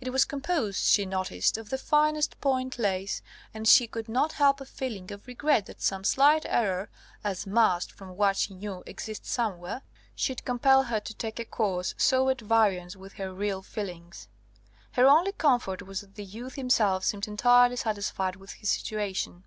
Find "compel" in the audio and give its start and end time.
10.44-10.82